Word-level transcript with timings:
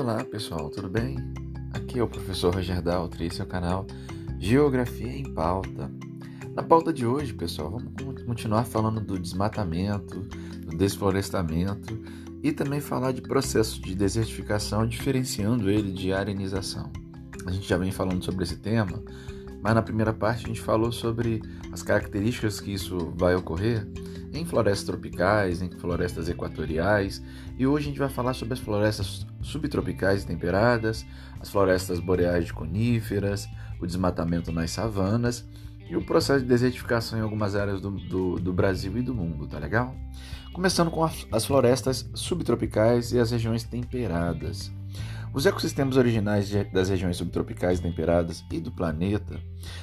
Olá 0.00 0.24
pessoal, 0.24 0.70
tudo 0.70 0.88
bem? 0.88 1.18
Aqui 1.74 1.98
é 1.98 2.02
o 2.02 2.08
professor 2.08 2.54
Roger 2.54 2.80
Daltri, 2.80 3.26
esse 3.26 3.42
é 3.42 3.44
o 3.44 3.46
canal 3.46 3.86
Geografia 4.38 5.14
em 5.14 5.30
Pauta. 5.34 5.92
Na 6.54 6.62
pauta 6.62 6.90
de 6.90 7.04
hoje, 7.04 7.34
pessoal, 7.34 7.78
vamos 7.98 8.22
continuar 8.22 8.64
falando 8.64 8.98
do 8.98 9.18
desmatamento, 9.18 10.20
do 10.64 10.74
desflorestamento 10.74 12.00
e 12.42 12.50
também 12.50 12.80
falar 12.80 13.12
de 13.12 13.20
processo 13.20 13.78
de 13.82 13.94
desertificação, 13.94 14.86
diferenciando 14.86 15.68
ele 15.68 15.92
de 15.92 16.14
arenização. 16.14 16.90
A 17.44 17.50
gente 17.50 17.68
já 17.68 17.76
vem 17.76 17.92
falando 17.92 18.24
sobre 18.24 18.44
esse 18.44 18.56
tema, 18.56 19.04
mas 19.60 19.74
na 19.74 19.82
primeira 19.82 20.14
parte 20.14 20.46
a 20.46 20.48
gente 20.48 20.62
falou 20.62 20.90
sobre 20.90 21.42
as 21.70 21.82
características 21.82 22.58
que 22.58 22.72
isso 22.72 23.12
vai 23.18 23.34
ocorrer 23.34 23.86
em 24.32 24.44
florestas 24.44 24.86
tropicais, 24.86 25.60
em 25.60 25.70
florestas 25.70 26.28
equatoriais, 26.28 27.22
e 27.58 27.66
hoje 27.66 27.86
a 27.86 27.88
gente 27.88 27.98
vai 27.98 28.08
falar 28.08 28.34
sobre 28.34 28.54
as 28.54 28.60
florestas 28.60 29.26
subtropicais 29.42 30.22
e 30.22 30.26
temperadas, 30.26 31.04
as 31.40 31.50
florestas 31.50 31.98
boreais 31.98 32.46
de 32.46 32.52
coníferas, 32.52 33.48
o 33.80 33.86
desmatamento 33.86 34.52
nas 34.52 34.70
savanas 34.70 35.44
e 35.88 35.96
o 35.96 36.04
processo 36.04 36.42
de 36.42 36.48
desertificação 36.48 37.18
em 37.18 37.22
algumas 37.22 37.56
áreas 37.56 37.80
do, 37.80 37.90
do, 37.90 38.36
do 38.36 38.52
Brasil 38.52 38.96
e 38.96 39.02
do 39.02 39.14
mundo, 39.14 39.48
tá 39.48 39.58
legal? 39.58 39.94
Começando 40.52 40.90
com 40.90 41.04
as 41.04 41.44
florestas 41.44 42.08
subtropicais 42.14 43.12
e 43.12 43.18
as 43.18 43.30
regiões 43.32 43.64
temperadas. 43.64 44.70
Os 45.32 45.46
ecossistemas 45.46 45.96
originais 45.96 46.50
das 46.72 46.88
regiões 46.88 47.16
subtropicais 47.16 47.78
temperadas 47.78 48.44
e 48.50 48.60
do 48.60 48.70
planeta 48.72 49.40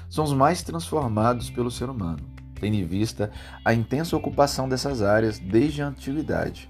são 0.10 0.24
os 0.24 0.34
mais 0.34 0.62
transformados 0.62 1.50
pelo 1.50 1.72
ser 1.72 1.90
humano 1.90 2.37
tendo 2.60 2.76
em 2.76 2.86
vista 2.86 3.32
a 3.64 3.74
intensa 3.74 4.16
ocupação 4.16 4.68
dessas 4.68 5.02
áreas 5.02 5.40
desde 5.40 5.82
a 5.82 5.88
antiguidade. 5.88 6.70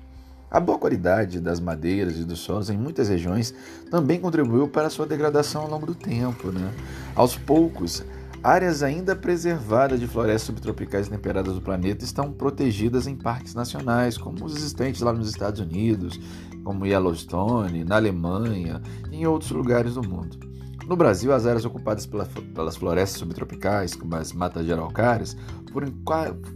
A 0.50 0.62
boa 0.62 0.80
qualidade 0.80 1.41
das 1.41 1.60
madeiras 1.60 2.18
e 2.18 2.24
dos 2.24 2.40
solos 2.40 2.70
em 2.70 2.77
muitas 2.77 3.10
regiões 3.10 3.54
também 3.91 4.20
contribuiu 4.20 4.68
para 4.68 4.90
sua 4.90 5.05
degradação 5.05 5.63
ao 5.63 5.70
longo 5.70 5.85
do 5.85 5.96
tempo. 5.96 6.52
Né? 6.54 6.74
Aos 7.13 7.38
poucos, 7.38 8.05
áreas 8.41 8.82
ainda 8.82 9.13
preservadas 9.13 9.99
de 9.99 10.07
florestas 10.07 10.44
subtropicais 10.44 11.10
temperadas 11.10 11.54
do 11.54 11.62
planeta 11.62 12.05
estão 12.05 12.32
protegidas 12.32 13.07
em 13.07 13.16
parques 13.16 13.54
nacionais, 13.54 14.18
como 14.18 14.46
os 14.46 14.55
existentes 14.55 15.01
lá 15.01 15.12
nos 15.12 15.29
Estados 15.29 15.60
Unidos, 15.60 16.18
como 16.63 16.85
Yellowstone, 16.85 17.84
na 17.84 17.98
Alemanha 17.98 18.82
e 19.12 19.18
em 19.18 19.27
outros 19.27 19.51
lugares 19.51 19.96
do 19.96 20.07
mundo. 20.07 20.46
No 20.88 20.96
Brasil, 20.96 21.34
as 21.34 21.46
áreas 21.46 21.66
ocupadas 21.66 22.05
pelas 22.05 22.77
florestas 22.77 23.20
subtropicais, 23.20 23.93
como 23.93 24.16
as 24.16 24.32
matas 24.32 24.66
de 24.66 24.71
araucárias, 24.71 25.35
foram 25.74 25.94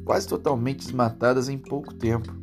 quase 0.05 0.25
totalmente 0.25 0.85
desmatadas 0.85 1.49
em 1.49 1.57
pouco 1.57 1.93
tempo, 1.93 2.33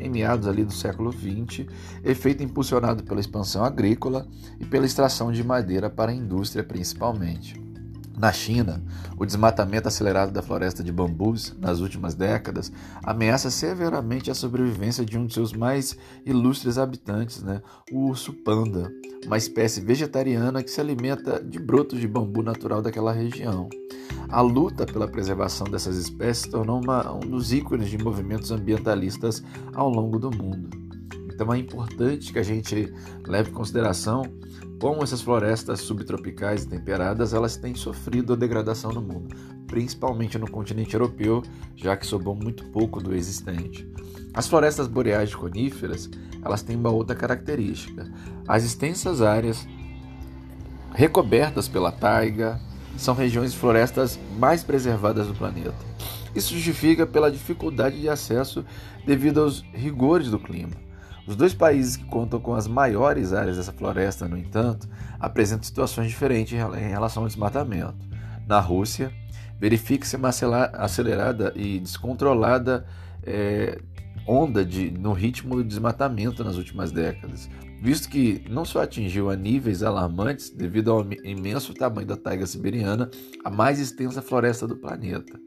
em 0.00 0.08
meados 0.08 0.48
ali 0.48 0.64
do 0.64 0.72
século 0.72 1.12
XX, 1.12 1.66
efeito 2.02 2.42
impulsionado 2.42 3.04
pela 3.04 3.20
expansão 3.20 3.62
agrícola 3.62 4.26
e 4.58 4.64
pela 4.64 4.86
extração 4.86 5.30
de 5.30 5.44
madeira 5.44 5.90
para 5.90 6.12
a 6.12 6.14
indústria 6.14 6.64
principalmente. 6.64 7.62
Na 8.16 8.32
China, 8.32 8.80
o 9.18 9.26
desmatamento 9.26 9.88
acelerado 9.88 10.30
da 10.30 10.40
floresta 10.40 10.84
de 10.84 10.92
bambus 10.92 11.54
nas 11.58 11.80
últimas 11.80 12.14
décadas 12.14 12.70
ameaça 13.02 13.50
severamente 13.50 14.30
a 14.30 14.34
sobrevivência 14.34 15.04
de 15.04 15.18
um 15.18 15.26
de 15.26 15.34
seus 15.34 15.52
mais 15.52 15.96
ilustres 16.24 16.78
habitantes, 16.78 17.42
né, 17.42 17.60
o 17.90 18.06
urso 18.06 18.32
panda, 18.32 18.92
uma 19.26 19.36
espécie 19.36 19.80
vegetariana 19.80 20.62
que 20.62 20.70
se 20.70 20.80
alimenta 20.80 21.42
de 21.42 21.58
brotos 21.58 21.98
de 21.98 22.06
bambu 22.06 22.42
natural 22.42 22.80
daquela 22.80 23.12
região. 23.12 23.68
A 24.28 24.40
luta 24.40 24.86
pela 24.86 25.08
preservação 25.08 25.66
dessas 25.66 25.96
espécies 25.96 26.46
tornou 26.46 26.80
uma, 26.80 27.12
um 27.12 27.20
dos 27.20 27.52
ícones 27.52 27.88
de 27.88 27.98
movimentos 27.98 28.52
ambientalistas 28.52 29.42
ao 29.74 29.88
longo 29.88 30.20
do 30.20 30.30
mundo. 30.30 30.70
Então 31.34 31.52
é 31.52 31.58
importante 31.58 32.32
que 32.32 32.38
a 32.38 32.44
gente 32.44 32.92
leve 33.26 33.50
em 33.50 33.54
consideração 33.54 34.22
como 34.80 35.02
essas 35.02 35.22
florestas 35.22 35.80
subtropicais 35.80 36.64
e 36.64 36.68
temperadas 36.68 37.32
elas 37.32 37.56
têm 37.56 37.74
sofrido 37.74 38.32
a 38.32 38.36
degradação 38.36 38.92
no 38.92 39.00
mundo, 39.00 39.34
principalmente 39.66 40.38
no 40.38 40.50
continente 40.50 40.94
europeu, 40.94 41.42
já 41.76 41.96
que 41.96 42.06
sobrou 42.06 42.34
muito 42.34 42.64
pouco 42.66 43.02
do 43.02 43.14
existente. 43.14 43.88
As 44.32 44.48
florestas 44.48 44.86
boreais 44.86 45.30
de 45.30 45.36
coníferas 45.36 46.10
elas 46.42 46.62
têm 46.62 46.76
uma 46.76 46.90
outra 46.90 47.14
característica: 47.16 48.10
as 48.46 48.64
extensas 48.64 49.22
áreas 49.22 49.66
recobertas 50.92 51.68
pela 51.68 51.90
taiga 51.90 52.60
são 52.96 53.14
regiões 53.14 53.52
de 53.52 53.58
florestas 53.58 54.18
mais 54.38 54.62
preservadas 54.62 55.26
do 55.26 55.34
planeta. 55.34 55.74
Isso 56.34 56.54
justifica 56.54 57.06
pela 57.06 57.30
dificuldade 57.30 58.00
de 58.00 58.08
acesso 58.08 58.64
devido 59.06 59.40
aos 59.40 59.64
rigores 59.72 60.30
do 60.30 60.38
clima. 60.38 60.83
Os 61.26 61.36
dois 61.36 61.54
países 61.54 61.96
que 61.96 62.04
contam 62.04 62.38
com 62.38 62.54
as 62.54 62.66
maiores 62.66 63.32
áreas 63.32 63.56
dessa 63.56 63.72
floresta, 63.72 64.28
no 64.28 64.36
entanto, 64.36 64.88
apresentam 65.18 65.64
situações 65.64 66.08
diferentes 66.08 66.52
em 66.52 66.88
relação 66.88 67.22
ao 67.22 67.28
desmatamento. 67.28 67.96
Na 68.46 68.60
Rússia, 68.60 69.10
verifica-se 69.58 70.16
uma 70.16 70.28
acelerada 70.28 71.52
e 71.56 71.78
descontrolada 71.80 72.86
é, 73.22 73.80
onda 74.26 74.64
de, 74.64 74.90
no 74.90 75.12
ritmo 75.12 75.56
do 75.56 75.64
desmatamento 75.64 76.44
nas 76.44 76.56
últimas 76.56 76.92
décadas, 76.92 77.48
visto 77.80 78.08
que 78.08 78.44
não 78.48 78.64
só 78.64 78.82
atingiu 78.82 79.30
a 79.30 79.36
níveis 79.36 79.82
alarmantes 79.82 80.50
devido 80.50 80.90
ao 80.90 81.06
imenso 81.24 81.72
tamanho 81.74 82.06
da 82.06 82.16
taiga 82.16 82.46
siberiana, 82.46 83.10
a 83.44 83.50
mais 83.50 83.78
extensa 83.78 84.22
floresta 84.22 84.66
do 84.66 84.76
planeta, 84.76 85.38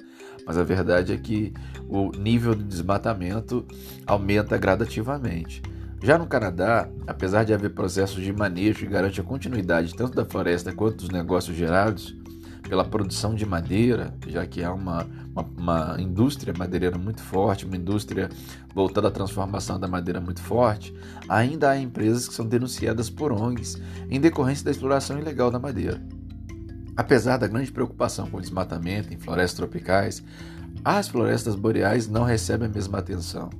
mas 0.48 0.58
a 0.58 0.64
verdade 0.64 1.12
é 1.12 1.18
que 1.18 1.54
o 1.90 2.10
nível 2.18 2.56
de 2.56 2.64
desmatamento 2.64 3.66
aumenta 4.06 4.58
gradativamente. 4.58 5.62
Já 6.02 6.18
no 6.18 6.26
Canadá, 6.26 6.88
apesar 7.06 7.44
de 7.44 7.54
haver 7.54 7.72
processos 7.72 8.24
de 8.24 8.32
manejo 8.32 8.80
que 8.80 8.88
garante 8.88 9.20
a 9.20 9.24
continuidade 9.24 9.94
tanto 9.94 10.16
da 10.16 10.24
floresta 10.24 10.72
quanto 10.72 10.98
dos 10.98 11.10
negócios 11.10 11.58
gerados 11.58 12.16
pela 12.70 12.86
produção 12.86 13.34
de 13.34 13.46
madeira, 13.46 14.14
já 14.28 14.46
que 14.46 14.64
há 14.64 14.74
uma, 14.74 15.08
uma, 15.34 15.46
uma, 15.58 16.02
indústria 16.02 16.54
madeireira 16.58 16.98
muito 16.98 17.22
forte, 17.22 17.66
uma 17.66 17.78
indústria 17.78 18.30
voltada 18.74 19.08
à 19.08 19.12
transformação 19.12 19.80
da 19.80 19.88
madeira 19.88 20.22
muito 20.22 20.42
forte, 20.42 20.94
ainda 21.28 21.72
há 21.72 21.78
empresas 21.78 22.28
que 22.28 22.34
são 22.34 22.46
denunciadas 22.46 23.10
por 23.10 23.32
ONGs 23.32 23.82
em 24.10 24.20
decorrência 24.20 24.66
da 24.66 24.72
exploração 24.72 25.18
ilegal 25.18 25.50
da 25.50 25.60
madeira. 25.60 26.02
Apesar 26.98 27.38
da 27.38 27.48
grande 27.48 27.72
preocupação 27.72 28.28
com 28.28 28.38
o 28.38 28.42
desmatamento 28.42 29.14
em 29.14 29.18
florestas 29.20 29.56
tropicais, 29.56 30.24
as 30.84 31.08
florestas 31.08 31.54
boreais 31.56 32.08
não 32.08 32.24
recebem 32.24 32.68
a 32.68 32.72
mesma 32.72 32.98
atenção. 32.98 33.52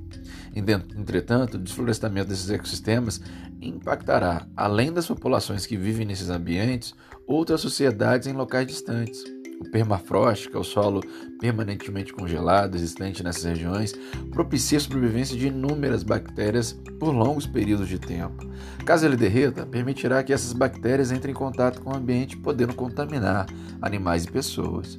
Entretanto, 0.54 1.54
o 1.54 1.58
desflorestamento 1.58 2.30
desses 2.30 2.50
ecossistemas 2.50 3.20
impactará, 3.62 4.44
além 4.56 4.92
das 4.92 5.06
populações 5.06 5.66
que 5.66 5.76
vivem 5.76 6.04
nesses 6.04 6.30
ambientes, 6.30 6.94
outras 7.26 7.60
sociedades 7.60 8.26
em 8.26 8.32
locais 8.32 8.66
distantes. 8.66 9.22
O 9.60 9.70
permafrost, 9.70 10.48
que 10.48 10.56
é 10.56 10.58
o 10.58 10.64
solo 10.64 11.00
permanentemente 11.40 12.12
congelado 12.12 12.76
existente 12.76 13.22
nessas 13.22 13.44
regiões, 13.44 13.92
propicia 14.30 14.78
a 14.78 14.80
sobrevivência 14.80 15.36
de 15.36 15.48
inúmeras 15.48 16.02
bactérias 16.02 16.72
por 16.98 17.10
longos 17.10 17.46
períodos 17.46 17.88
de 17.88 17.98
tempo. 17.98 18.46
Caso 18.84 19.04
ele 19.04 19.16
derreta, 19.16 19.66
permitirá 19.66 20.22
que 20.22 20.32
essas 20.32 20.52
bactérias 20.52 21.10
entrem 21.10 21.32
em 21.32 21.36
contato 21.36 21.80
com 21.80 21.90
o 21.90 21.96
ambiente, 21.96 22.36
podendo 22.36 22.74
contaminar 22.74 23.46
animais 23.82 24.24
e 24.24 24.30
pessoas. 24.30 24.98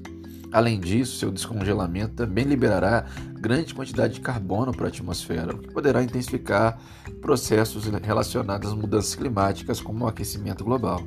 Além 0.52 0.80
disso, 0.80 1.18
seu 1.18 1.32
descongelamento 1.32 2.16
também 2.16 2.44
liberará 2.44 3.06
grande 3.40 3.74
quantidade 3.74 4.16
de 4.16 4.22
carbono 4.22 4.72
para 4.72 4.86
a 4.86 4.90
atmosfera, 4.90 5.56
o 5.56 5.60
que 5.60 5.72
poderá 5.72 6.02
intensificar 6.02 6.80
processos 7.22 7.86
relacionados 8.04 8.70
às 8.70 8.76
mudanças 8.76 9.16
climáticas, 9.16 9.80
como 9.80 10.06
o 10.06 10.08
aquecimento 10.08 10.64
global. 10.64 11.04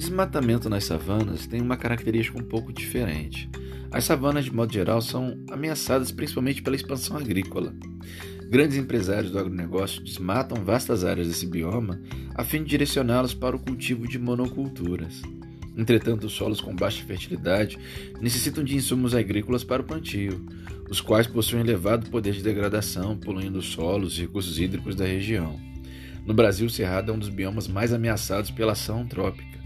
Desmatamento 0.00 0.70
nas 0.70 0.84
savanas 0.84 1.46
tem 1.46 1.60
uma 1.60 1.76
característica 1.76 2.38
um 2.38 2.42
pouco 2.42 2.72
diferente. 2.72 3.50
As 3.92 4.04
savanas, 4.04 4.46
de 4.46 4.54
modo 4.54 4.72
geral, 4.72 5.02
são 5.02 5.38
ameaçadas 5.50 6.10
principalmente 6.10 6.62
pela 6.62 6.74
expansão 6.74 7.18
agrícola. 7.18 7.74
Grandes 8.48 8.78
empresários 8.78 9.30
do 9.30 9.38
agronegócio 9.38 10.02
desmatam 10.02 10.64
vastas 10.64 11.04
áreas 11.04 11.28
desse 11.28 11.44
bioma 11.44 12.00
a 12.34 12.42
fim 12.42 12.62
de 12.62 12.70
direcioná-los 12.70 13.34
para 13.34 13.54
o 13.54 13.58
cultivo 13.58 14.08
de 14.08 14.18
monoculturas. 14.18 15.20
Entretanto, 15.76 16.26
os 16.26 16.32
solos 16.32 16.62
com 16.62 16.74
baixa 16.74 17.04
fertilidade 17.04 17.78
necessitam 18.22 18.64
de 18.64 18.76
insumos 18.76 19.14
agrícolas 19.14 19.64
para 19.64 19.82
o 19.82 19.84
plantio, 19.84 20.44
os 20.88 21.02
quais 21.02 21.26
possuem 21.26 21.60
elevado 21.60 22.08
poder 22.08 22.32
de 22.32 22.42
degradação, 22.42 23.18
poluindo 23.18 23.58
os 23.58 23.66
solos 23.66 24.16
e 24.16 24.22
recursos 24.22 24.58
hídricos 24.58 24.94
da 24.94 25.04
região. 25.04 25.60
No 26.24 26.32
Brasil, 26.32 26.66
o 26.66 26.70
Cerrado 26.70 27.12
é 27.12 27.14
um 27.14 27.18
dos 27.18 27.28
biomas 27.28 27.68
mais 27.68 27.92
ameaçados 27.92 28.50
pela 28.50 28.72
ação 28.72 29.02
antrópica. 29.02 29.59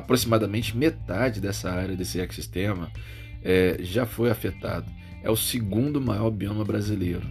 Aproximadamente 0.00 0.74
metade 0.74 1.42
dessa 1.42 1.70
área 1.70 1.94
desse 1.94 2.18
ecossistema 2.18 2.90
é, 3.42 3.76
já 3.80 4.06
foi 4.06 4.30
afetado. 4.30 4.90
É 5.22 5.30
o 5.30 5.36
segundo 5.36 6.00
maior 6.00 6.30
bioma 6.30 6.64
brasileiro. 6.64 7.26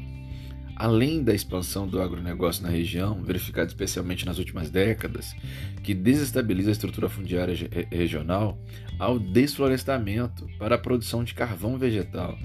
além 0.80 1.22
da 1.22 1.34
expansão 1.36 1.86
do 1.86 2.02
agronegócio 2.02 2.64
na 2.64 2.70
região, 2.70 3.22
verificada 3.22 3.68
especialmente 3.68 4.26
nas 4.26 4.40
últimas 4.40 4.70
décadas, 4.70 5.36
que 5.84 5.94
desestabiliza 5.94 6.70
a 6.70 6.72
estrutura 6.72 7.10
fundiária 7.10 7.54
regional, 7.92 8.58
ao 8.98 9.20
desflorestamento 9.20 10.48
para 10.58 10.76
a 10.76 10.78
produção 10.78 11.22
de 11.22 11.34
carvão 11.34 11.78
vegetal, 11.78 12.38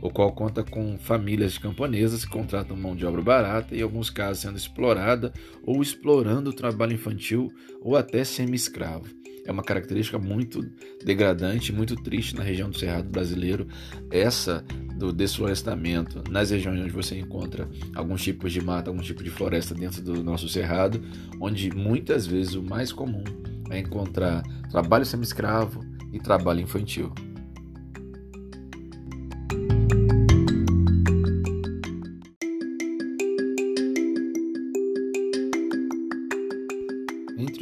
o 0.00 0.10
qual 0.10 0.32
conta 0.32 0.62
com 0.62 0.98
famílias 0.98 1.58
camponesas 1.58 2.24
que 2.24 2.30
contratam 2.30 2.76
mão 2.76 2.96
de 2.96 3.04
obra 3.04 3.22
barata 3.22 3.74
e, 3.74 3.80
em 3.80 3.82
alguns 3.82 4.10
casos, 4.10 4.42
sendo 4.42 4.56
explorada 4.56 5.32
ou 5.62 5.82
explorando 5.82 6.50
o 6.50 6.54
trabalho 6.54 6.94
infantil 6.94 7.48
ou 7.80 7.96
até 7.96 8.24
semi-escravo 8.24 9.20
é 9.44 9.52
uma 9.52 9.62
característica 9.62 10.18
muito 10.18 10.62
degradante, 11.04 11.72
muito 11.72 11.96
triste 11.96 12.36
na 12.36 12.42
região 12.42 12.70
do 12.70 12.78
Cerrado 12.78 13.08
brasileiro, 13.08 13.66
essa 14.10 14.64
do 14.96 15.12
desflorestamento 15.12 16.22
nas 16.30 16.50
regiões 16.50 16.80
onde 16.80 16.92
você 16.92 17.18
encontra 17.18 17.68
alguns 17.94 18.22
tipos 18.22 18.52
de 18.52 18.60
mata, 18.60 18.90
algum 18.90 19.02
tipo 19.02 19.22
de 19.22 19.30
floresta 19.30 19.74
dentro 19.74 20.02
do 20.02 20.22
nosso 20.22 20.48
cerrado, 20.48 21.02
onde 21.40 21.70
muitas 21.74 22.26
vezes 22.26 22.54
o 22.54 22.62
mais 22.62 22.92
comum 22.92 23.24
é 23.70 23.78
encontrar 23.78 24.42
trabalho 24.70 25.06
semi-escravo 25.06 25.80
e 26.12 26.18
trabalho 26.18 26.60
infantil. 26.60 27.12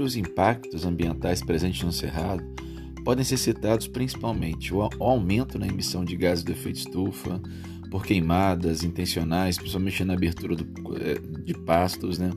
Os 0.08 0.16
impactos 0.16 0.84
ambientais 0.84 1.42
presentes 1.42 1.82
no 1.82 1.92
Cerrado, 1.92 2.42
podem 3.04 3.24
ser 3.24 3.36
citados 3.36 3.86
principalmente 3.86 4.74
o 4.74 4.88
aumento 4.98 5.58
na 5.58 5.68
emissão 5.68 6.04
de 6.04 6.16
gases 6.16 6.42
do 6.42 6.52
efeito 6.52 6.76
estufa, 6.76 7.40
por 7.90 8.04
queimadas 8.04 8.84
intencionais, 8.84 9.56
principalmente 9.56 10.04
na 10.04 10.14
abertura 10.14 10.54
do, 10.54 10.64
eh, 10.96 11.18
de 11.42 11.54
pastos, 11.54 12.18
né? 12.18 12.30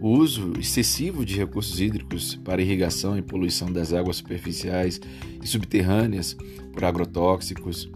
o 0.00 0.10
uso 0.10 0.52
excessivo 0.58 1.24
de 1.24 1.36
recursos 1.36 1.80
hídricos 1.80 2.36
para 2.36 2.62
irrigação 2.62 3.18
e 3.18 3.22
poluição 3.22 3.72
das 3.72 3.92
águas 3.92 4.16
superficiais 4.16 5.00
e 5.42 5.46
subterrâneas 5.46 6.36
por 6.72 6.84
agrotóxicos, 6.84 7.90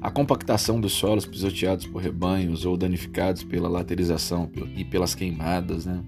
a 0.00 0.10
compactação 0.10 0.80
dos 0.80 0.92
solos 0.92 1.26
pisoteados 1.26 1.86
por 1.86 2.00
rebanhos 2.00 2.64
ou 2.64 2.76
danificados 2.76 3.42
pela 3.42 3.68
laterização 3.68 4.50
e 4.74 4.84
pelas 4.84 5.14
queimadas, 5.14 5.84
né? 5.84 6.02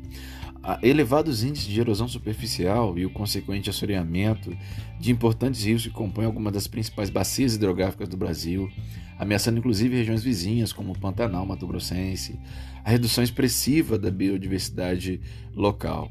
Elevados 0.82 1.42
índices 1.42 1.68
de 1.68 1.80
erosão 1.80 2.06
superficial 2.06 2.98
e 2.98 3.06
o 3.06 3.10
consequente 3.10 3.70
assoreamento 3.70 4.56
de 4.98 5.10
importantes 5.10 5.64
rios 5.64 5.84
que 5.84 5.90
compõem 5.90 6.26
algumas 6.26 6.52
das 6.52 6.66
principais 6.66 7.08
bacias 7.08 7.54
hidrográficas 7.54 8.08
do 8.08 8.16
Brasil, 8.16 8.70
ameaçando 9.18 9.58
inclusive 9.58 9.96
regiões 9.96 10.22
vizinhas 10.22 10.72
como 10.72 10.92
o 10.92 10.98
Pantanal 10.98 11.46
Mato 11.46 11.66
Grossense, 11.66 12.38
a 12.84 12.90
redução 12.90 13.24
expressiva 13.24 13.98
da 13.98 14.10
biodiversidade 14.10 15.20
local. 15.54 16.10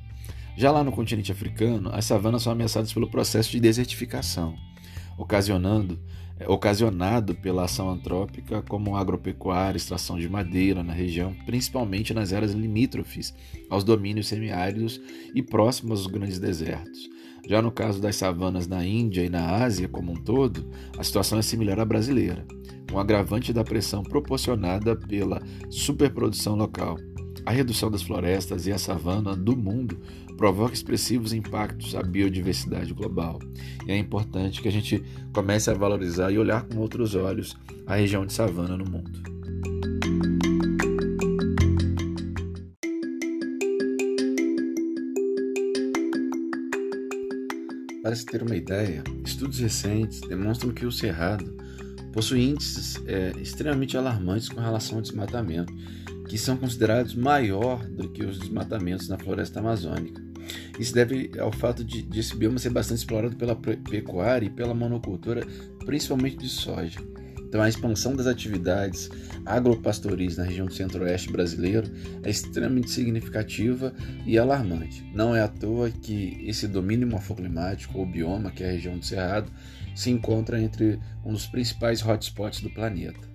Já 0.58 0.72
lá 0.72 0.84
no 0.84 0.92
continente 0.92 1.32
africano, 1.32 1.90
as 1.94 2.06
savanas 2.06 2.44
são 2.44 2.52
ameaçadas 2.52 2.92
pelo 2.92 3.10
processo 3.10 3.52
de 3.52 3.60
desertificação, 3.60 4.56
ocasionando 5.18 6.00
ocasionado 6.48 7.36
pela 7.36 7.66
ação 7.66 7.90
antrópica 7.90 8.62
como 8.62 8.96
agropecuária, 8.96 9.78
extração 9.78 10.18
de 10.18 10.30
madeira 10.30 10.84
na 10.84 10.94
região, 10.94 11.36
principalmente 11.46 12.14
nas 12.14 12.32
áreas 12.32 12.54
limítrofes 12.54 13.34
aos 13.70 13.84
domínios 13.84 14.28
semiáridos 14.28 15.02
e 15.36 15.42
próximos 15.42 16.00
aos 16.00 16.08
grandes 16.08 16.40
desertos. 16.40 17.10
Já 17.48 17.62
no 17.62 17.72
caso 17.72 18.02
das 18.02 18.16
savanas 18.16 18.68
na 18.68 18.86
Índia 18.86 19.24
e 19.24 19.30
na 19.30 19.64
Ásia 19.64 19.88
como 19.88 20.12
um 20.12 20.16
todo, 20.16 20.70
a 20.98 21.04
situação 21.04 21.40
é 21.40 21.42
similar 21.42 21.80
à 21.80 21.86
brasileira, 21.86 22.46
um 22.94 23.00
agravante 23.00 23.52
da 23.52 23.64
pressão 23.64 24.04
proporcionada 24.04 24.96
pela 24.96 25.42
superprodução 25.70 26.56
local. 26.56 26.98
A 27.46 27.52
redução 27.52 27.90
das 27.90 28.02
florestas 28.02 28.68
e 28.68 28.72
a 28.72 28.78
savana 28.78 29.36
do 29.36 29.56
mundo 29.56 29.98
provoca 30.40 30.74
expressivos 30.74 31.34
impactos 31.34 31.94
à 31.94 32.02
biodiversidade 32.02 32.94
global. 32.94 33.40
E 33.86 33.92
é 33.92 33.98
importante 33.98 34.62
que 34.62 34.70
a 34.70 34.72
gente 34.72 35.04
comece 35.34 35.70
a 35.70 35.74
valorizar 35.74 36.32
e 36.32 36.40
olhar 36.40 36.64
com 36.64 36.78
outros 36.78 37.14
olhos 37.14 37.58
a 37.86 37.98
região 37.98 38.26
de 38.26 38.32
savana 38.32 38.78
no 38.78 38.90
mundo. 38.90 39.22
Para 48.02 48.16
se 48.16 48.26
ter 48.26 48.42
uma 48.42 48.56
ideia, 48.56 49.04
estudos 49.26 49.60
recentes 49.60 50.22
demonstram 50.22 50.72
que 50.72 50.86
o 50.86 50.92
cerrado 50.92 51.54
possui 52.14 52.44
índices 52.44 52.98
é, 53.06 53.34
extremamente 53.42 53.98
alarmantes 53.98 54.48
com 54.48 54.62
relação 54.62 54.96
ao 54.96 55.02
desmatamento 55.02 55.74
que 56.30 56.38
são 56.38 56.56
considerados 56.56 57.14
maior 57.14 57.86
do 57.88 58.08
que 58.08 58.24
os 58.24 58.40
desmatamentos 58.40 59.10
na 59.10 59.18
floresta 59.18 59.60
amazônica. 59.60 60.29
Isso 60.80 60.94
deve 60.94 61.32
ao 61.40 61.52
fato 61.52 61.84
de, 61.84 62.02
de 62.02 62.20
esse 62.20 62.36
bioma 62.36 62.60
ser 62.60 62.70
bastante 62.70 63.00
explorado 63.00 63.36
pela 63.36 63.56
pecuária 63.56 64.46
e 64.46 64.50
pela 64.50 64.74
monocultura, 64.74 65.46
principalmente 65.86 66.38
de 66.38 66.50
soja. 66.50 67.00
Então, 67.50 67.64
a 67.64 67.68
expansão 67.68 68.16
das 68.16 68.28
atividades 68.28 69.10
agropastoris 69.44 70.38
na 70.38 70.44
região 70.44 70.70
centro-oeste 70.70 71.32
brasileiro 71.32 71.92
é 72.22 72.30
extremamente 72.30 72.92
significativa 72.92 73.92
e 74.24 74.38
alarmante. 74.38 75.04
Não 75.16 75.36
é 75.36 75.42
à 75.42 75.48
toa 75.48 75.90
que 75.90 76.44
esse 76.46 76.68
domínio 76.68 77.08
morfoclimático 77.08 77.98
ou 77.98 78.06
bioma, 78.06 78.52
que 78.52 78.64
é 78.64 78.70
a 78.70 78.72
região 78.74 79.00
do 79.00 79.04
Cerrado, 79.04 79.52
se 79.96 80.12
encontra 80.12 80.62
entre 80.62 81.00
um 81.26 81.34
dos 81.34 81.48
principais 81.48 82.06
hotspots 82.06 82.62
do 82.62 82.70
planeta. 82.70 83.28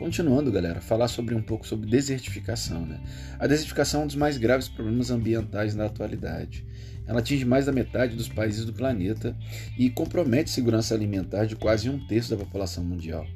Continuando, 0.00 0.50
galera, 0.50 0.80
falar 0.80 1.08
sobre 1.08 1.34
um 1.34 1.42
pouco 1.42 1.66
sobre 1.66 1.86
desertificação. 1.86 2.86
Né? 2.86 2.98
A 3.38 3.46
desertificação 3.46 4.00
é 4.00 4.04
um 4.04 4.06
dos 4.06 4.16
mais 4.16 4.38
graves 4.38 4.66
problemas 4.66 5.10
ambientais 5.10 5.74
na 5.74 5.84
atualidade. 5.84 6.64
Ela 7.06 7.18
atinge 7.18 7.44
mais 7.44 7.66
da 7.66 7.72
metade 7.72 8.16
dos 8.16 8.26
países 8.26 8.64
do 8.64 8.72
planeta 8.72 9.36
e 9.78 9.90
compromete 9.90 10.50
a 10.50 10.54
segurança 10.54 10.94
alimentar 10.94 11.44
de 11.44 11.54
quase 11.54 11.90
um 11.90 12.06
terço 12.06 12.30
da 12.30 12.42
população 12.42 12.82
mundial. 12.82 13.26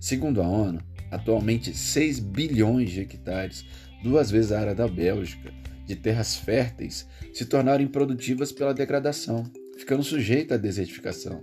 Segundo 0.00 0.40
a 0.40 0.48
ONU, 0.48 0.80
atualmente 1.10 1.76
6 1.76 2.20
bilhões 2.20 2.90
de 2.90 3.00
hectares, 3.02 3.62
duas 4.02 4.30
vezes 4.30 4.50
a 4.50 4.60
área 4.60 4.74
da 4.74 4.88
Bélgica, 4.88 5.52
de 5.84 5.94
terras 5.94 6.36
férteis, 6.36 7.06
se 7.34 7.44
tornaram 7.44 7.84
improdutivas 7.84 8.50
pela 8.50 8.72
degradação, 8.72 9.44
ficando 9.76 10.02
sujeitas 10.02 10.56
à 10.56 10.60
desertificação. 10.60 11.42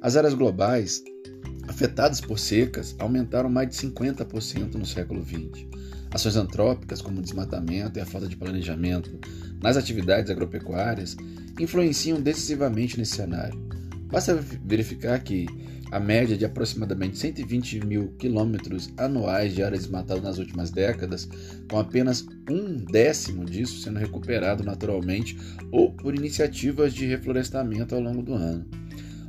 As 0.00 0.16
áreas 0.16 0.32
globais 0.32 1.02
afetadas 1.68 2.20
por 2.20 2.38
secas 2.38 2.94
aumentaram 2.98 3.50
mais 3.50 3.68
de 3.68 3.76
50% 3.76 4.74
no 4.74 4.86
século 4.86 5.24
XX. 5.24 5.66
Ações 6.10 6.36
antrópicas, 6.36 7.02
como 7.02 7.18
o 7.18 7.22
desmatamento 7.22 7.98
e 7.98 8.02
a 8.02 8.06
falta 8.06 8.28
de 8.28 8.36
planejamento 8.36 9.18
nas 9.60 9.76
atividades 9.76 10.30
agropecuárias, 10.30 11.16
influenciam 11.58 12.20
decisivamente 12.20 12.96
nesse 12.96 13.16
cenário. 13.16 13.60
Basta 14.10 14.34
verificar 14.64 15.18
que 15.20 15.46
a 15.90 15.98
média 15.98 16.36
de 16.36 16.44
aproximadamente 16.44 17.18
120 17.18 17.84
mil 17.84 18.08
quilômetros 18.18 18.92
anuais 18.96 19.54
de 19.54 19.62
área 19.62 19.78
desmatada 19.78 20.20
nas 20.20 20.38
últimas 20.38 20.70
décadas, 20.70 21.28
com 21.68 21.78
apenas 21.78 22.26
um 22.48 22.76
décimo 22.84 23.44
disso 23.44 23.80
sendo 23.80 23.98
recuperado 23.98 24.62
naturalmente 24.62 25.36
ou 25.72 25.92
por 25.92 26.14
iniciativas 26.14 26.94
de 26.94 27.06
reflorestamento 27.06 27.94
ao 27.94 28.00
longo 28.00 28.22
do 28.22 28.34
ano. 28.34 28.83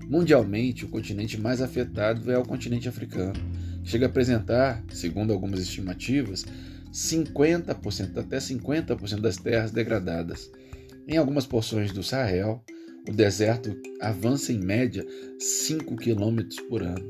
Mundialmente, 0.08 0.86
o 0.86 0.90
continente 0.90 1.40
mais 1.40 1.62
afetado 1.62 2.32
é 2.32 2.38
o 2.38 2.46
continente 2.46 2.88
africano. 2.88 3.34
Chega 3.84 4.06
a 4.06 4.10
apresentar, 4.10 4.84
segundo 4.90 5.34
algumas 5.34 5.60
estimativas, 5.60 6.46
50% 6.92 8.18
até 8.18 8.38
50% 8.38 9.20
das 9.20 9.38
terras 9.38 9.72
degradadas. 9.72 10.50
Em 11.08 11.18
algumas 11.18 11.46
porções 11.46 11.92
do 11.92 12.04
Sahel, 12.04 12.64
o 13.08 13.12
deserto 13.12 13.76
avança 14.02 14.52
em 14.52 14.60
média 14.60 15.06
5 15.40 15.96
km 15.96 16.40
por 16.70 16.82
ano. 16.82 17.06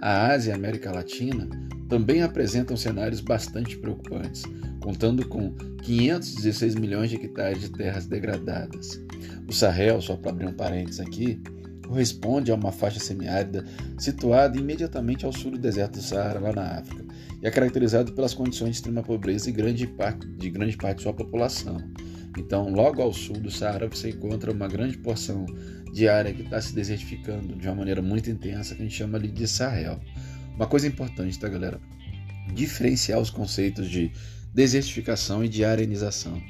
A 0.00 0.28
Ásia 0.28 0.50
e 0.50 0.52
a 0.52 0.56
América 0.56 0.90
Latina 0.90 1.48
também 1.88 2.22
apresentam 2.22 2.76
cenários 2.76 3.20
bastante 3.20 3.76
preocupantes, 3.76 4.42
contando 4.80 5.26
com 5.28 5.52
516 5.82 6.74
milhões 6.74 7.10
de 7.10 7.16
hectares 7.16 7.60
de 7.60 7.70
terras 7.70 8.06
degradadas. 8.06 9.00
O 9.48 9.52
Sahel, 9.52 10.00
só 10.00 10.16
para 10.16 10.32
abrir 10.32 10.46
um 10.46 10.52
parênteses 10.52 11.00
aqui, 11.00 11.40
corresponde 11.86 12.50
a 12.50 12.54
uma 12.54 12.72
faixa 12.72 13.00
semiárida 13.00 13.64
situada 13.98 14.58
imediatamente 14.58 15.24
ao 15.24 15.32
sul 15.32 15.52
do 15.52 15.58
deserto 15.58 15.94
do 15.94 16.02
Saara, 16.02 16.40
lá 16.40 16.52
na 16.52 16.78
África, 16.78 17.04
e 17.42 17.46
é 17.46 17.50
caracterizado 17.50 18.12
pelas 18.12 18.34
condições 18.34 18.70
de 18.70 18.76
extrema 18.76 19.02
pobreza 19.02 19.48
e 19.48 19.52
grande 19.52 19.86
parte, 19.86 20.26
de 20.26 20.50
grande 20.50 20.76
parte 20.76 20.98
de 20.98 21.02
sua 21.04 21.14
população. 21.14 21.78
Então, 22.36 22.68
logo 22.70 23.00
ao 23.00 23.12
sul 23.12 23.36
do 23.38 23.50
Saara, 23.50 23.88
você 23.88 24.10
encontra 24.10 24.52
uma 24.52 24.68
grande 24.68 24.98
porção 24.98 25.46
de 25.92 26.06
área 26.08 26.32
que 26.32 26.42
está 26.42 26.60
se 26.60 26.74
desertificando 26.74 27.56
de 27.56 27.66
uma 27.66 27.76
maneira 27.76 28.02
muito 28.02 28.30
intensa, 28.30 28.74
que 28.74 28.82
a 28.82 28.84
gente 28.84 28.94
chama 28.94 29.16
ali 29.16 29.28
de 29.28 29.48
Sahel. 29.48 29.98
Uma 30.54 30.66
coisa 30.66 30.86
importante, 30.86 31.38
tá, 31.38 31.48
galera? 31.48 31.80
Diferenciar 32.54 33.18
os 33.18 33.30
conceitos 33.30 33.88
de 33.88 34.12
desertificação 34.52 35.42
e 35.42 35.48
de 35.48 35.64
arenização. 35.64 36.40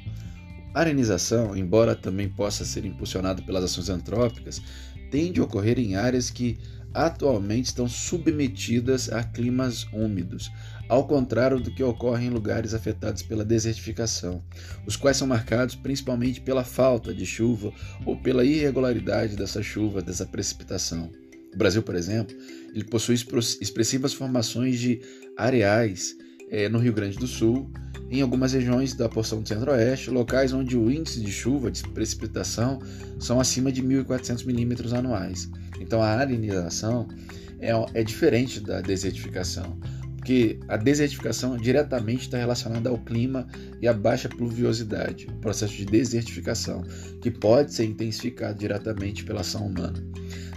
Arenização, 0.73 1.55
embora 1.55 1.95
também 1.95 2.27
possa 2.27 2.65
ser 2.65 2.85
impulsionada 2.85 3.41
pelas 3.41 3.63
ações 3.63 3.89
antrópicas, 3.89 4.61
tende 5.09 5.39
a 5.39 5.43
ocorrer 5.43 5.79
em 5.79 5.95
áreas 5.95 6.29
que 6.29 6.57
atualmente 6.93 7.65
estão 7.65 7.87
submetidas 7.87 9.11
a 9.11 9.23
climas 9.23 9.85
úmidos, 9.93 10.51
ao 10.89 11.05
contrário 11.05 11.59
do 11.59 11.71
que 11.71 11.83
ocorre 11.83 12.25
em 12.25 12.29
lugares 12.29 12.73
afetados 12.73 13.21
pela 13.21 13.45
desertificação, 13.45 14.43
os 14.85 14.95
quais 14.95 15.17
são 15.17 15.27
marcados 15.27 15.75
principalmente 15.75 16.41
pela 16.41 16.63
falta 16.63 17.13
de 17.13 17.25
chuva 17.25 17.71
ou 18.05 18.17
pela 18.17 18.43
irregularidade 18.43 19.35
dessa 19.35 19.61
chuva, 19.61 20.01
dessa 20.01 20.25
precipitação. 20.25 21.11
O 21.53 21.57
Brasil, 21.57 21.83
por 21.83 21.95
exemplo, 21.95 22.35
ele 22.73 22.83
possui 22.83 23.15
expressivas 23.15 24.13
formações 24.13 24.79
de 24.79 25.01
areais 25.37 26.15
é, 26.49 26.69
no 26.69 26.79
Rio 26.79 26.93
Grande 26.93 27.17
do 27.17 27.27
Sul, 27.27 27.69
em 28.09 28.21
algumas 28.21 28.53
regiões 28.53 28.93
da 28.93 29.09
porção 29.09 29.41
do 29.41 29.47
centro-oeste, 29.47 30.09
locais 30.09 30.53
onde 30.53 30.77
o 30.77 30.89
índice 30.89 31.19
de 31.19 31.31
chuva, 31.31 31.69
de 31.69 31.83
precipitação, 31.89 32.79
são 33.19 33.39
acima 33.39 33.71
de 33.71 33.83
1.400 33.83 34.45
milímetros 34.45 34.93
anuais. 34.93 35.49
Então 35.79 36.01
a 36.01 36.07
arenização 36.07 37.07
é, 37.59 37.71
é 37.93 38.03
diferente 38.03 38.59
da 38.61 38.79
desertificação, 38.79 39.77
porque 40.15 40.59
a 40.67 40.77
desertificação 40.77 41.57
diretamente 41.57 42.23
está 42.23 42.37
relacionada 42.37 42.89
ao 42.89 42.97
clima 42.97 43.47
e 43.81 43.87
à 43.87 43.93
baixa 43.93 44.29
pluviosidade, 44.29 45.27
o 45.29 45.35
processo 45.39 45.75
de 45.75 45.85
desertificação, 45.85 46.83
que 47.21 47.29
pode 47.29 47.73
ser 47.73 47.85
intensificado 47.85 48.57
diretamente 48.57 49.23
pela 49.23 49.41
ação 49.41 49.67
humana. 49.67 50.01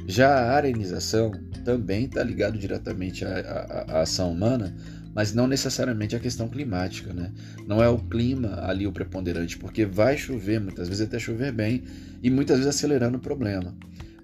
Já 0.06 0.28
a 0.28 0.56
arenização 0.56 1.32
também 1.64 2.06
está 2.06 2.22
ligado 2.22 2.58
diretamente 2.58 3.24
à, 3.24 3.38
à, 3.38 3.98
à 3.98 4.00
ação 4.02 4.32
humana, 4.32 4.74
mas 5.14 5.32
não 5.34 5.46
necessariamente 5.46 6.14
a 6.14 6.20
questão 6.20 6.48
climática, 6.48 7.12
né? 7.12 7.32
Não 7.66 7.82
é 7.82 7.88
o 7.88 7.98
clima 7.98 8.60
ali 8.64 8.86
o 8.86 8.92
preponderante, 8.92 9.58
porque 9.58 9.84
vai 9.84 10.16
chover, 10.16 10.60
muitas 10.60 10.88
vezes 10.88 11.06
até 11.06 11.18
chover 11.18 11.52
bem, 11.52 11.82
e 12.22 12.30
muitas 12.30 12.58
vezes 12.58 12.74
acelerando 12.74 13.18
o 13.18 13.20
problema. 13.20 13.74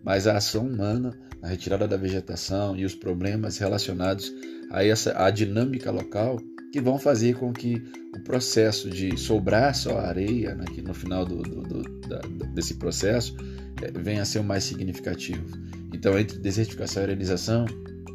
Mas 0.04 0.26
a 0.26 0.36
ação 0.36 0.66
humana, 0.66 1.18
a 1.42 1.48
retirada 1.48 1.88
da 1.88 1.96
vegetação 1.96 2.76
e 2.76 2.84
os 2.84 2.94
problemas 2.94 3.58
relacionados 3.58 4.32
a 4.70 4.84
essa 4.84 5.24
a 5.24 5.30
dinâmica 5.30 5.90
local 5.90 6.38
que 6.72 6.80
vão 6.80 6.98
fazer 6.98 7.36
com 7.36 7.52
que 7.52 7.82
o 8.14 8.20
processo 8.20 8.90
de 8.90 9.16
sobrar 9.16 9.74
só 9.74 9.98
areia 9.98 10.54
né, 10.54 10.64
no 10.82 10.94
final 10.94 11.24
do, 11.24 11.42
do, 11.42 11.62
do, 11.62 11.82
da, 12.08 12.18
desse 12.54 12.74
processo 12.74 13.36
é, 13.82 13.90
venha 13.90 14.22
a 14.22 14.24
ser 14.24 14.40
o 14.40 14.44
mais 14.44 14.64
significativo. 14.64 15.44
Então, 15.92 16.18
entre 16.18 16.38
desertificação 16.38 17.02
e 17.02 17.06
arenização, 17.06 17.66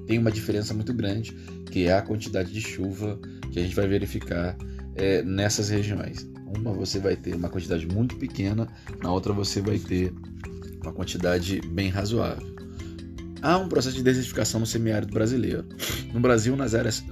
tem 0.07 0.17
uma 0.17 0.31
diferença 0.31 0.73
muito 0.73 0.93
grande, 0.93 1.31
que 1.71 1.85
é 1.85 1.93
a 1.93 2.01
quantidade 2.01 2.51
de 2.51 2.61
chuva 2.61 3.19
que 3.51 3.59
a 3.59 3.63
gente 3.63 3.75
vai 3.75 3.87
verificar 3.87 4.57
é, 4.95 5.21
nessas 5.21 5.69
regiões. 5.69 6.29
Uma 6.57 6.73
você 6.73 6.99
vai 6.99 7.15
ter 7.15 7.35
uma 7.35 7.49
quantidade 7.49 7.87
muito 7.87 8.17
pequena, 8.17 8.67
na 9.01 9.11
outra 9.11 9.31
você 9.33 9.61
vai 9.61 9.79
ter 9.79 10.13
uma 10.81 10.91
quantidade 10.91 11.61
bem 11.69 11.89
razoável. 11.89 12.51
Há 13.41 13.57
um 13.57 13.67
processo 13.67 13.95
de 13.95 14.03
desertificação 14.03 14.59
no 14.59 14.67
semiárido 14.67 15.13
brasileiro. 15.13 15.65
No 16.13 16.19
Brasil, 16.19 16.55
nas 16.55 16.75
áreas, 16.75 17.03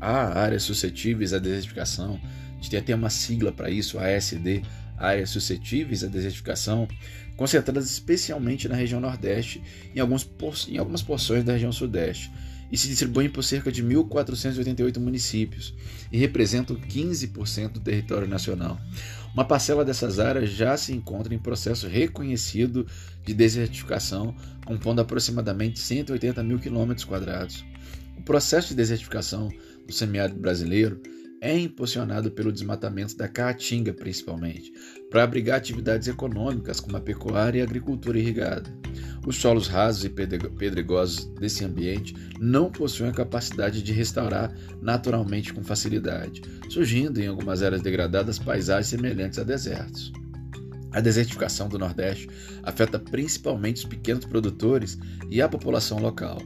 há 0.00 0.40
áreas 0.40 0.62
suscetíveis 0.62 1.34
à 1.34 1.38
desertificação. 1.38 2.18
A 2.52 2.56
gente 2.56 2.70
tem 2.70 2.80
até 2.80 2.94
uma 2.94 3.10
sigla 3.10 3.52
para 3.52 3.68
isso, 3.68 3.98
ASD, 3.98 4.62
áreas 4.96 5.30
suscetíveis 5.30 6.04
à 6.04 6.06
desertificação, 6.06 6.88
concentradas 7.36 7.90
especialmente 7.90 8.68
na 8.68 8.76
região 8.76 9.00
Nordeste 9.00 9.62
e 9.94 9.98
em, 9.98 10.02
em 10.68 10.78
algumas 10.78 11.02
porções 11.02 11.44
da 11.44 11.52
região 11.52 11.72
Sudeste, 11.72 12.30
e 12.70 12.78
se 12.78 12.88
distribuem 12.88 13.28
por 13.28 13.44
cerca 13.44 13.70
de 13.70 13.84
1.488 13.84 14.98
municípios 14.98 15.74
e 16.10 16.18
representam 16.18 16.76
15% 16.76 17.72
do 17.72 17.80
território 17.80 18.26
nacional. 18.26 18.80
Uma 19.32 19.44
parcela 19.44 19.84
dessas 19.84 20.18
áreas 20.18 20.50
já 20.50 20.76
se 20.76 20.92
encontra 20.92 21.34
em 21.34 21.38
processo 21.38 21.86
reconhecido 21.86 22.86
de 23.24 23.34
desertificação, 23.34 24.34
compondo 24.64 25.00
aproximadamente 25.00 25.78
180 25.78 26.42
mil 26.42 26.58
quilômetros 26.58 27.04
quadrados. 27.04 27.64
O 28.16 28.22
processo 28.22 28.68
de 28.68 28.76
desertificação 28.76 29.52
do 29.86 29.92
semiárido 29.92 30.38
brasileiro 30.38 31.00
é 31.44 31.58
impulsionado 31.58 32.30
pelo 32.30 32.50
desmatamento 32.50 33.14
da 33.18 33.28
caatinga, 33.28 33.92
principalmente, 33.92 34.72
para 35.10 35.22
abrigar 35.22 35.58
atividades 35.58 36.08
econômicas 36.08 36.80
como 36.80 36.96
a 36.96 37.00
pecuária 37.00 37.58
e 37.58 37.60
a 37.60 37.64
agricultura 37.64 38.18
irrigada. 38.18 38.74
Os 39.26 39.36
solos 39.36 39.68
rasos 39.68 40.06
e 40.06 40.08
pedregosos 40.08 41.26
desse 41.38 41.62
ambiente 41.62 42.16
não 42.40 42.72
possuem 42.72 43.10
a 43.10 43.14
capacidade 43.14 43.82
de 43.82 43.92
restaurar 43.92 44.56
naturalmente 44.80 45.52
com 45.52 45.62
facilidade, 45.62 46.40
surgindo 46.70 47.20
em 47.20 47.26
algumas 47.26 47.62
áreas 47.62 47.82
degradadas 47.82 48.38
paisagens 48.38 48.86
semelhantes 48.86 49.38
a 49.38 49.44
desertos. 49.44 50.10
A 50.92 51.00
desertificação 51.00 51.68
do 51.68 51.78
Nordeste 51.78 52.26
afeta 52.62 52.98
principalmente 52.98 53.78
os 53.78 53.84
pequenos 53.84 54.24
produtores 54.24 54.98
e 55.28 55.42
a 55.42 55.48
população 55.48 55.98
local, 55.98 56.40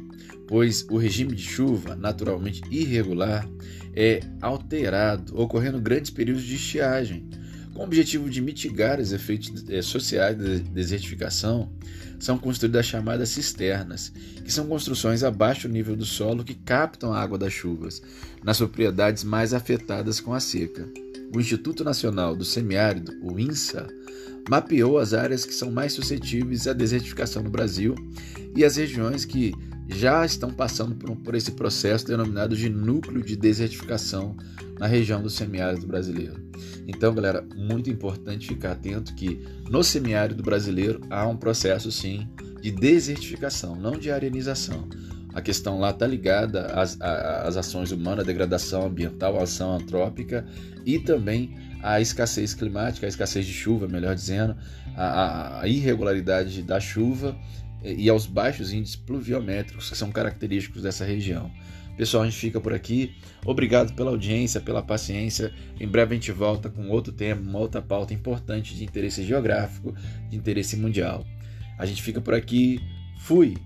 pois 0.48 0.84
o 0.90 0.96
regime 0.96 1.36
de 1.36 1.42
chuva, 1.42 1.94
naturalmente 1.94 2.62
irregular, 2.70 3.46
é 3.94 4.20
alterado, 4.40 5.38
ocorrendo 5.38 5.80
grandes 5.80 6.10
períodos 6.10 6.42
de 6.42 6.56
estiagem. 6.56 7.28
Com 7.74 7.82
o 7.82 7.84
objetivo 7.84 8.28
de 8.28 8.40
mitigar 8.40 8.98
os 8.98 9.12
efeitos 9.12 9.64
eh, 9.68 9.82
sociais 9.82 10.36
da 10.36 10.70
desertificação, 10.72 11.70
são 12.18 12.38
construídas 12.38 12.80
as 12.80 12.86
chamadas 12.86 13.28
cisternas, 13.28 14.12
que 14.44 14.52
são 14.52 14.66
construções 14.66 15.22
abaixo 15.22 15.68
do 15.68 15.74
nível 15.74 15.94
do 15.94 16.04
solo 16.04 16.42
que 16.42 16.54
captam 16.54 17.12
a 17.12 17.20
água 17.20 17.38
das 17.38 17.52
chuvas, 17.52 18.02
nas 18.42 18.58
propriedades 18.58 19.22
mais 19.22 19.54
afetadas 19.54 20.18
com 20.18 20.32
a 20.32 20.40
seca. 20.40 20.88
O 21.32 21.38
Instituto 21.38 21.84
Nacional 21.84 22.34
do 22.34 22.44
Semiárido, 22.44 23.12
o 23.22 23.38
INSA, 23.38 23.86
mapeou 24.48 24.98
as 24.98 25.12
áreas 25.12 25.44
que 25.44 25.54
são 25.54 25.70
mais 25.70 25.92
suscetíveis 25.92 26.66
à 26.66 26.72
desertificação 26.72 27.42
no 27.42 27.50
Brasil 27.50 27.94
e 28.56 28.64
as 28.64 28.76
regiões 28.76 29.24
que 29.26 29.54
já 29.88 30.24
estão 30.24 30.50
passando 30.50 30.94
por, 30.94 31.16
por 31.16 31.34
esse 31.34 31.52
processo 31.52 32.06
denominado 32.06 32.54
de 32.54 32.68
núcleo 32.68 33.22
de 33.22 33.34
desertificação 33.34 34.36
na 34.78 34.86
região 34.86 35.22
do 35.22 35.30
semiárido 35.30 35.86
brasileiro. 35.86 36.46
Então, 36.86 37.14
galera, 37.14 37.44
muito 37.56 37.88
importante 37.88 38.48
ficar 38.48 38.72
atento 38.72 39.14
que 39.14 39.42
no 39.70 39.82
semiárido 39.82 40.42
brasileiro 40.42 41.00
há 41.10 41.26
um 41.26 41.36
processo 41.36 41.90
sim 41.90 42.28
de 42.60 42.70
desertificação, 42.70 43.74
não 43.74 43.92
de 43.92 44.10
arenização. 44.10 44.88
A 45.34 45.40
questão 45.40 45.78
lá 45.78 45.90
está 45.90 46.06
ligada 46.06 46.66
às, 46.66 47.00
às 47.00 47.56
ações 47.56 47.92
humanas, 47.92 48.24
à 48.24 48.26
degradação 48.26 48.86
ambiental, 48.86 49.38
à 49.38 49.44
ação 49.44 49.74
antrópica 49.74 50.44
e 50.84 50.98
também 50.98 51.56
à 51.82 52.00
escassez 52.00 52.54
climática, 52.54 53.06
à 53.06 53.08
escassez 53.08 53.46
de 53.46 53.52
chuva, 53.52 53.86
melhor 53.86 54.14
dizendo, 54.14 54.56
à, 54.96 55.60
à 55.60 55.68
irregularidade 55.68 56.62
da 56.62 56.80
chuva 56.80 57.36
e 57.82 58.08
aos 58.08 58.26
baixos 58.26 58.72
índices 58.72 58.96
pluviométricos 58.96 59.90
que 59.90 59.96
são 59.96 60.10
característicos 60.10 60.82
dessa 60.82 61.04
região. 61.04 61.50
Pessoal, 61.96 62.22
a 62.22 62.26
gente 62.26 62.38
fica 62.38 62.60
por 62.60 62.72
aqui. 62.72 63.16
Obrigado 63.44 63.92
pela 63.94 64.10
audiência, 64.10 64.60
pela 64.60 64.80
paciência. 64.80 65.52
Em 65.80 65.88
breve 65.88 66.14
a 66.14 66.14
gente 66.14 66.30
volta 66.30 66.68
com 66.68 66.88
outro 66.88 67.12
tema, 67.12 67.40
uma 67.40 67.58
outra 67.58 67.82
pauta 67.82 68.14
importante 68.14 68.74
de 68.76 68.84
interesse 68.84 69.24
geográfico, 69.24 69.92
de 70.30 70.36
interesse 70.36 70.76
mundial. 70.76 71.26
A 71.76 71.84
gente 71.84 72.00
fica 72.00 72.20
por 72.20 72.34
aqui. 72.34 72.80
Fui! 73.18 73.56